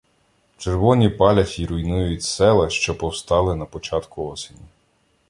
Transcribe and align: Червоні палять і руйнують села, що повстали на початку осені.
Червоні 0.57 1.09
палять 1.09 1.59
і 1.59 1.65
руйнують 1.65 2.23
села, 2.23 2.69
що 2.69 2.97
повстали 2.97 3.55
на 3.55 3.65
початку 3.65 4.27
осені. 4.27 4.61